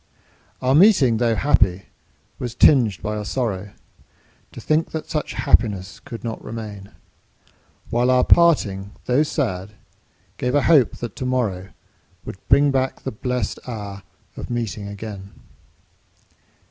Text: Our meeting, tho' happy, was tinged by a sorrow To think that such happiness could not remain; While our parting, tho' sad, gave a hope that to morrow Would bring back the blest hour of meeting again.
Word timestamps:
Our 0.63 0.73
meeting, 0.73 1.17
tho' 1.17 1.35
happy, 1.35 1.83
was 2.39 2.55
tinged 2.55 3.03
by 3.03 3.17
a 3.17 3.23
sorrow 3.23 3.73
To 4.51 4.59
think 4.59 4.89
that 4.89 5.07
such 5.11 5.33
happiness 5.33 5.99
could 5.99 6.23
not 6.23 6.43
remain; 6.43 6.93
While 7.91 8.09
our 8.09 8.23
parting, 8.23 8.93
tho' 9.05 9.21
sad, 9.21 9.75
gave 10.37 10.55
a 10.55 10.63
hope 10.63 10.97
that 10.97 11.15
to 11.17 11.25
morrow 11.27 11.69
Would 12.25 12.37
bring 12.49 12.71
back 12.71 13.03
the 13.03 13.11
blest 13.11 13.59
hour 13.67 14.01
of 14.35 14.49
meeting 14.49 14.87
again. 14.87 15.33